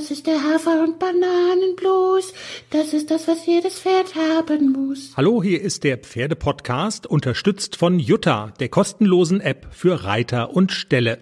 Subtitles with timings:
[0.00, 2.32] Das ist der Hafer- und Bananenblues.
[2.70, 5.12] Das ist das, was jedes Pferd haben muss.
[5.14, 11.18] Hallo, hier ist der Pferdepodcast, unterstützt von Jutta, der kostenlosen App für Reiter und Ställe.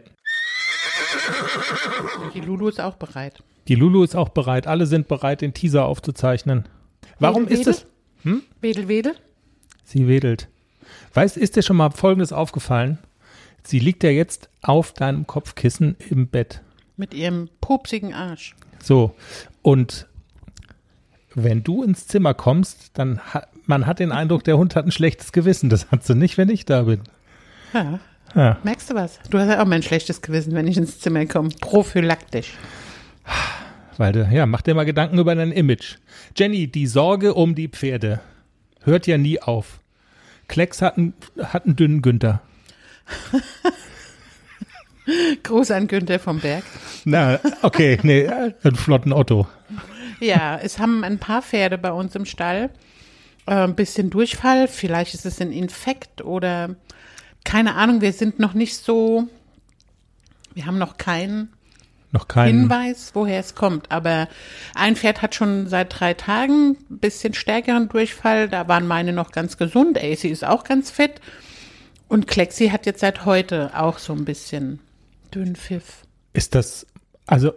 [2.35, 3.43] Die Lulu ist auch bereit.
[3.67, 4.69] Die Lulu ist auch bereit.
[4.69, 6.69] Alle sind bereit, den Teaser aufzuzeichnen.
[7.19, 7.87] Warum Wedel, ist es?
[8.23, 8.43] Wedel?
[8.61, 9.15] Wedel, wedel.
[9.83, 10.49] Sie wedelt.
[11.15, 12.99] Weißt, ist dir schon mal Folgendes aufgefallen?
[13.65, 16.63] Sie liegt ja jetzt auf deinem Kopfkissen im Bett.
[16.97, 18.55] Mit ihrem pupsigen Arsch.
[18.83, 19.15] So.
[19.63, 20.07] Und
[21.35, 24.93] wenn du ins Zimmer kommst, dann hat man hat den Eindruck, der Hund hat ein
[24.93, 25.69] schlechtes Gewissen.
[25.69, 27.03] Das hat sie nicht, wenn ich da bin.
[27.75, 28.01] Ja.
[28.35, 28.59] Ja.
[28.63, 29.21] Merkst du was?
[29.31, 31.51] Du hast ja auch mein schlechtes Gewissen, wenn ich ins Zimmer komme.
[31.61, 32.55] Prophylaktisch.
[33.99, 35.97] Weil du, ja, mach dir mal Gedanken über dein Image.
[36.37, 38.21] Jenny, die Sorge um die Pferde
[38.85, 39.81] hört ja nie auf.
[40.47, 42.41] Klecks hat einen, hat einen dünnen Günther.
[45.43, 46.65] Gruß an Günther vom Berg.
[47.05, 49.47] Na, okay, nee, einen flotten Otto.
[50.21, 52.71] Ja, es haben ein paar Pferde bei uns im Stall
[53.47, 54.69] äh, ein bisschen Durchfall.
[54.69, 56.77] Vielleicht ist es ein Infekt oder
[57.45, 58.01] keine Ahnung.
[58.01, 59.29] Wir sind noch nicht so.
[60.55, 61.53] Wir haben noch keinen
[62.11, 62.49] Noch kein.
[62.49, 63.93] Hinweis, woher es kommt.
[63.93, 64.29] Aber
[64.75, 68.49] ein Pferd hat schon seit drei Tagen ein bisschen stärkeren Durchfall.
[68.49, 69.99] Da waren meine noch ganz gesund.
[69.99, 71.21] AC ist auch ganz fit.
[72.09, 74.81] Und Klexi hat jetzt seit heute auch so ein bisschen
[75.35, 76.03] Dünnpfiff.
[76.33, 76.87] Ist das,
[77.27, 77.53] also,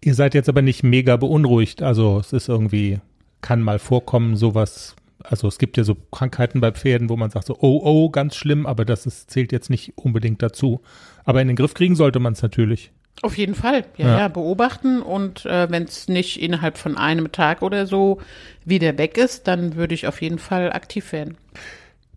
[0.00, 1.82] ihr seid jetzt aber nicht mega beunruhigt.
[1.82, 3.00] Also, es ist irgendwie,
[3.40, 4.96] kann mal vorkommen, sowas.
[5.22, 8.34] Also, es gibt ja so Krankheiten bei Pferden, wo man sagt so, oh, oh, ganz
[8.36, 10.80] schlimm, aber das ist, zählt jetzt nicht unbedingt dazu.
[11.24, 12.90] Aber in den Griff kriegen sollte man es natürlich.
[13.20, 14.18] Auf jeden Fall, ja, Ja.
[14.20, 18.20] ja, beobachten und äh, wenn es nicht innerhalb von einem Tag oder so
[18.64, 21.36] wieder weg ist, dann würde ich auf jeden Fall aktiv werden.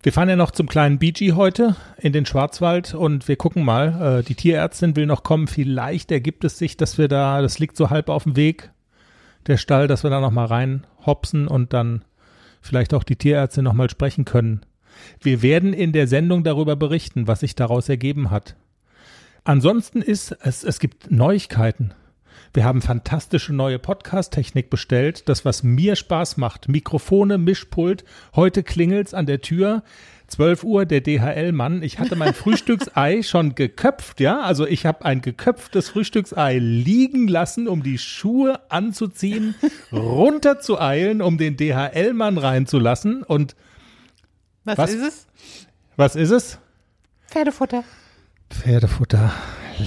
[0.06, 4.20] Wir fahren ja noch zum kleinen BG heute in den Schwarzwald und wir gucken mal.
[4.20, 5.48] Äh, die Tierärztin will noch kommen.
[5.48, 8.70] Vielleicht ergibt es sich, dass wir da, das liegt so halb auf dem Weg,
[9.48, 12.04] der Stall, dass wir da noch mal rein hopsen und dann
[12.60, 14.60] vielleicht auch die Tierärztin noch mal sprechen können.
[15.20, 18.54] Wir werden in der Sendung darüber berichten, was sich daraus ergeben hat.
[19.42, 21.94] Ansonsten ist es, es gibt Neuigkeiten.
[22.52, 25.28] Wir haben fantastische neue Podcast-Technik bestellt.
[25.28, 26.68] Das, was mir Spaß macht.
[26.68, 28.04] Mikrofone, Mischpult.
[28.34, 29.82] Heute klingelt's an der Tür.
[30.28, 31.82] 12 Uhr, der DHL-Mann.
[31.82, 34.40] Ich hatte mein Frühstücksei schon geköpft, ja.
[34.40, 39.54] Also ich habe ein geköpftes Frühstücksei liegen lassen, um die Schuhe anzuziehen,
[39.92, 43.22] runterzueilen, um den DHL-Mann reinzulassen.
[43.22, 43.54] Und
[44.64, 44.94] Was, Was?
[44.94, 45.26] ist es?
[45.96, 46.58] was ist es?
[47.28, 47.84] Pferdefutter.
[48.50, 49.32] Pferdefutter.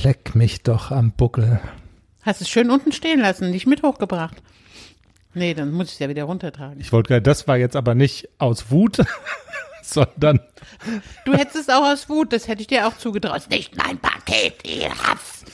[0.04, 1.60] Leck mich doch am Buckel.
[2.22, 4.41] Hast es schön unten stehen lassen, nicht mit hochgebracht.
[5.34, 6.80] Nee, dann muss ich es ja wieder runtertragen.
[6.80, 8.97] Ich wollte gerade, das war jetzt aber nicht aus Wut,
[9.84, 10.40] sondern
[11.25, 13.38] Du hättest es auch aus Wut, das hätte ich dir auch zugetraut.
[13.38, 15.46] Ist nicht mein Paket, ihr Hass.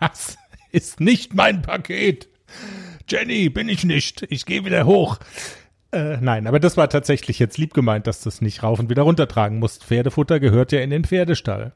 [0.00, 0.36] das
[0.70, 2.28] ist nicht mein Paket.
[3.08, 4.26] Jenny, bin ich nicht.
[4.30, 5.18] Ich gehe wieder hoch.
[5.92, 8.88] Äh, nein, aber das war tatsächlich jetzt lieb gemeint, dass du es nicht rauf und
[8.88, 9.84] wieder runtertragen musst.
[9.84, 11.72] Pferdefutter gehört ja in den Pferdestall.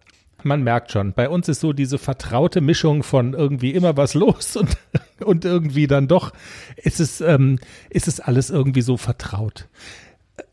[0.47, 4.57] Man merkt schon, bei uns ist so diese vertraute Mischung von irgendwie immer was los
[4.57, 4.77] und,
[5.25, 6.33] und irgendwie dann doch
[6.77, 7.59] ist es, ähm,
[7.91, 9.67] ist es alles irgendwie so vertraut.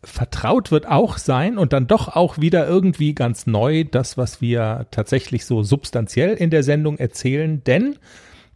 [0.03, 4.87] Vertraut wird auch sein und dann doch auch wieder irgendwie ganz neu das, was wir
[4.91, 7.97] tatsächlich so substanziell in der Sendung erzählen, denn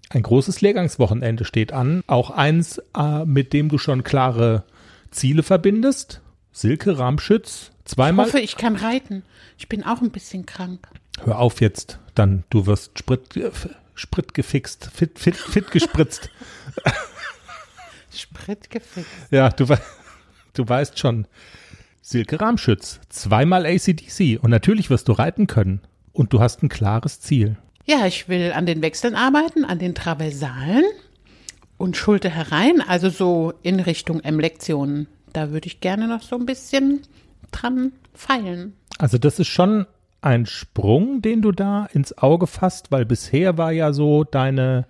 [0.09, 4.63] ein großes Lehrgangswochenende steht an, auch eins, äh, mit dem du schon klare
[5.11, 6.21] Ziele verbindest.
[6.51, 8.25] Silke Ramschütz, Ich zweimal.
[8.25, 9.23] hoffe, ich kann reiten.
[9.57, 10.87] Ich bin auch ein bisschen krank.
[11.23, 13.51] Hör auf jetzt, dann du wirst Sprit, äh,
[13.95, 16.29] Sprit gefixt, fit, fit, fit gespritzt.
[18.13, 19.09] Sprit gefixt.
[19.31, 19.65] ja, du,
[20.53, 21.27] du weißt schon.
[22.01, 25.81] Silke Ramschütz, zweimal ACDC und natürlich wirst du reiten können.
[26.13, 27.57] Und du hast ein klares Ziel.
[27.85, 30.85] Ja, ich will an den Wechseln arbeiten, an den Traversalen
[31.77, 35.07] und Schulter herein, also so in Richtung M-Lektionen.
[35.33, 37.01] Da würde ich gerne noch so ein bisschen
[37.51, 38.73] dran feilen.
[38.97, 39.85] Also das ist schon
[40.21, 44.87] ein Sprung, den du da ins Auge fasst, weil bisher war ja so deine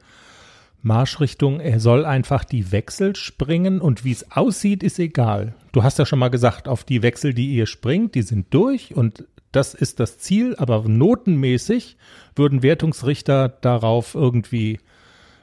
[0.81, 5.53] Marschrichtung, er soll einfach die Wechsel springen und wie es aussieht, ist egal.
[5.73, 8.96] Du hast ja schon mal gesagt, auf die Wechsel, die ihr springt, die sind durch
[8.96, 11.97] und das ist das Ziel, aber notenmäßig
[12.35, 14.79] würden Wertungsrichter darauf irgendwie,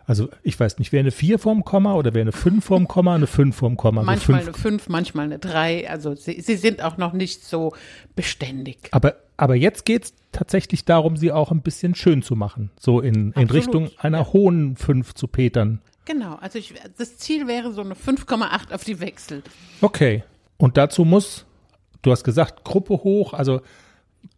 [0.07, 3.15] also ich weiß nicht, wäre eine 4 vorm Komma oder wäre eine 5 vorm Komma,
[3.15, 4.03] eine 5 vorm Komma.
[4.03, 5.91] manchmal eine 5, manchmal eine 3.
[5.91, 7.73] Also sie, sie sind auch noch nicht so
[8.15, 8.89] beständig.
[8.93, 12.71] Aber, aber jetzt geht's tatsächlich darum, sie auch ein bisschen schön zu machen.
[12.79, 15.81] So in, in Absolut, Richtung einer hohen 5 zu petern.
[16.05, 19.43] Genau, also ich, das Ziel wäre so eine 5,8 auf die Wechsel.
[19.81, 20.23] Okay.
[20.57, 21.47] Und dazu muss,
[22.03, 23.61] du hast gesagt, Gruppe hoch, also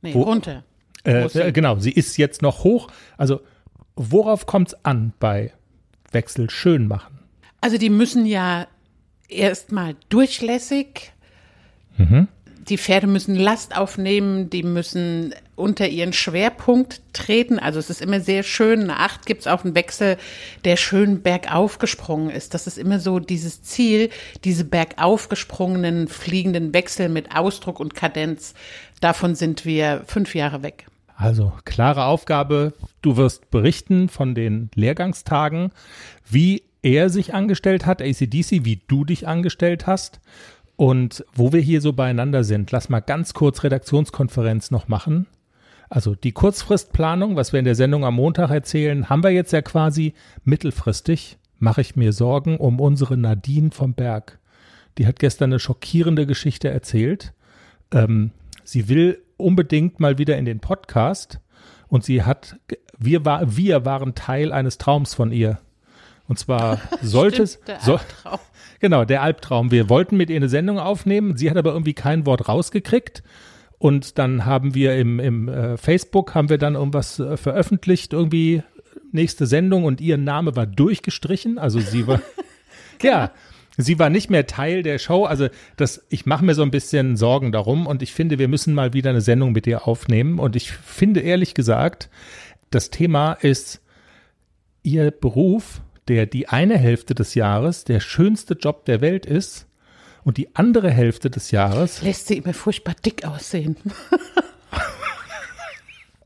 [0.02, 0.64] Nee, Wo- runter.
[1.04, 2.88] äh, äh, genau, sie ist jetzt noch hoch.
[3.16, 3.40] Also
[3.96, 5.52] worauf kommt's an bei
[6.12, 7.18] Wechsel schön machen?
[7.60, 8.66] Also die müssen ja
[9.28, 11.12] erstmal durchlässig.
[12.68, 17.58] Die Pferde müssen Last aufnehmen, die müssen unter ihren Schwerpunkt treten.
[17.60, 18.82] Also es ist immer sehr schön.
[18.82, 20.16] Eine Acht gibt es auf einen Wechsel,
[20.64, 22.54] der schön bergauf gesprungen ist.
[22.54, 24.10] Das ist immer so dieses Ziel,
[24.44, 28.54] diese bergauf gesprungenen fliegenden Wechsel mit Ausdruck und Kadenz.
[29.00, 30.86] Davon sind wir fünf Jahre weg.
[31.16, 35.72] Also klare Aufgabe, du wirst berichten von den Lehrgangstagen,
[36.28, 40.20] wie er sich angestellt hat, ACDC, wie du dich angestellt hast.
[40.76, 45.26] Und wo wir hier so beieinander sind, lass mal ganz kurz Redaktionskonferenz noch machen.
[45.88, 49.62] Also die Kurzfristplanung, was wir in der Sendung am Montag erzählen, haben wir jetzt ja
[49.62, 50.14] quasi
[50.44, 51.38] mittelfristig.
[51.58, 54.38] Mache ich mir Sorgen um unsere Nadine vom Berg.
[54.98, 57.32] Die hat gestern eine schockierende Geschichte erzählt.
[57.92, 58.32] Ähm,
[58.64, 61.40] sie will unbedingt mal wieder in den Podcast
[61.88, 62.56] und sie hat,
[62.98, 65.58] wir, war, wir waren Teil eines Traums von ihr.
[66.28, 68.38] Und zwar sollte es, der Albtraum.
[68.80, 69.70] genau, der Albtraum.
[69.70, 73.22] Wir wollten mit ihr eine Sendung aufnehmen, sie hat aber irgendwie kein Wort rausgekriegt.
[73.78, 78.62] Und dann haben wir im, im äh, Facebook haben wir dann irgendwas äh, veröffentlicht, irgendwie
[79.12, 81.58] nächste Sendung und ihr Name war durchgestrichen.
[81.58, 82.20] Also sie war,
[83.02, 83.32] ja,
[83.76, 85.24] sie war nicht mehr Teil der Show.
[85.24, 88.74] Also das, ich mache mir so ein bisschen Sorgen darum und ich finde, wir müssen
[88.74, 90.38] mal wieder eine Sendung mit ihr aufnehmen.
[90.38, 92.08] Und ich finde ehrlich gesagt,
[92.70, 93.82] das Thema ist
[94.82, 99.66] ihr Beruf, der die eine Hälfte des Jahres der schönste Job der Welt ist
[100.24, 103.76] und die andere Hälfte des Jahres Lässt sie immer furchtbar dick aussehen.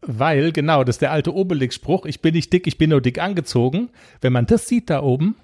[0.03, 3.21] Weil, genau, das ist der alte Obelix-Spruch, ich bin nicht dick, ich bin nur dick
[3.21, 3.91] angezogen.
[4.21, 5.37] Wenn man das sieht da oben,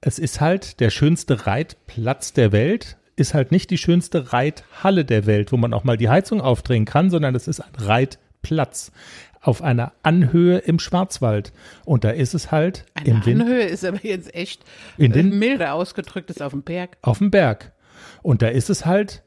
[0.00, 5.26] es ist halt der schönste Reitplatz der Welt, ist halt nicht die schönste Reithalle der
[5.26, 8.27] Welt, wo man auch mal die Heizung aufdrehen kann, sondern es ist ein Reitplatz
[9.40, 11.52] auf einer Anhöhe im Schwarzwald.
[11.84, 14.64] Und da ist es halt Eine im Winter Anhöhe ist aber jetzt echt
[14.96, 16.96] In den- äh, milde ausgedrückt, ist auf dem Berg.
[17.02, 17.72] auf dem Berg.
[18.22, 19.22] Und da ist es halt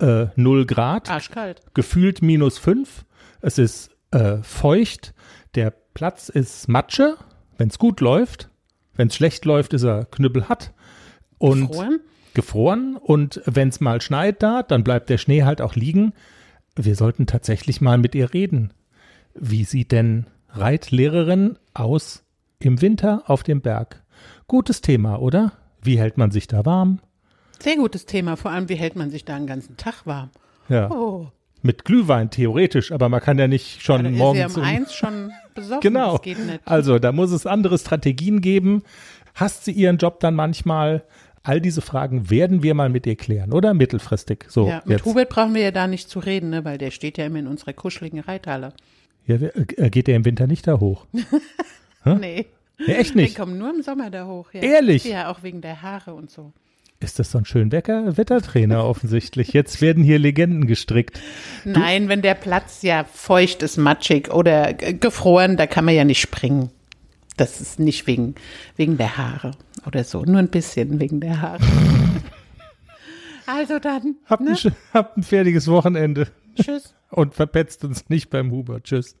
[0.00, 1.10] äh, 0 Grad.
[1.10, 1.62] Arschkalt.
[1.74, 3.04] gefühlt minus fünf.
[3.40, 5.14] Es ist äh, feucht.
[5.54, 7.16] Der Platz ist Matsche,
[7.56, 8.48] wenn es gut läuft.
[8.96, 10.72] Wenn es schlecht läuft, ist er knüppelhart.
[11.38, 12.00] Und Gefroren?
[12.34, 12.96] gefroren.
[12.96, 16.12] Und wenn es mal schneit da, dann bleibt der Schnee halt auch liegen.
[16.80, 18.72] Wir sollten tatsächlich mal mit ihr reden.
[19.34, 22.24] Wie sieht denn Reitlehrerin aus
[22.60, 24.04] im Winter auf dem Berg?
[24.46, 25.52] Gutes Thema, oder?
[25.82, 27.00] Wie hält man sich da warm?
[27.58, 28.36] Sehr gutes Thema.
[28.36, 30.30] Vor allem, wie hält man sich da einen ganzen Tag warm?
[30.68, 30.88] Ja.
[30.88, 31.32] Oh,
[31.62, 34.94] Mit Glühwein theoretisch, aber man kann ja nicht schon ist sie morgens um um eins
[34.94, 35.80] schon besoffen.
[35.82, 36.12] Genau.
[36.12, 36.60] Das geht nicht.
[36.64, 38.84] Also, da muss es andere Strategien geben.
[39.34, 41.02] Hasst sie ihren Job dann manchmal?
[41.48, 43.72] All diese Fragen werden wir mal mit ihr klären, oder?
[43.72, 44.44] Mittelfristig.
[44.48, 45.06] So, ja, mit jetzt.
[45.06, 46.64] Hubert brauchen wir ja da nicht zu reden, ne?
[46.64, 48.74] weil der steht ja immer in unserer kuscheligen Reithalle.
[49.26, 51.06] Ja, wer- äh, geht der im Winter nicht da hoch?
[52.04, 52.46] Nee.
[52.86, 53.36] Ja, echt nicht.
[53.36, 54.52] kommen nur im Sommer da hoch.
[54.52, 54.60] Ja.
[54.62, 55.04] Ehrlich?
[55.04, 56.52] Ja, auch wegen der Haare und so.
[57.00, 59.52] Ist das so ein schön Wecker Wettertrainer offensichtlich?
[59.52, 61.20] Jetzt werden hier Legenden gestrickt.
[61.64, 66.20] Nein, wenn der Platz ja feucht ist, matschig oder gefroren, da kann man ja nicht
[66.20, 66.70] springen.
[67.38, 68.34] Das ist nicht wegen,
[68.76, 69.52] wegen der Haare
[69.86, 71.64] oder so, nur ein bisschen wegen der Haare.
[73.46, 74.56] also dann, Habt, ne?
[74.62, 76.28] ein, habt ein fertiges Wochenende
[76.60, 76.94] tschüss.
[77.10, 78.82] und verpetzt uns nicht beim Huber.
[78.82, 79.14] Tschüss.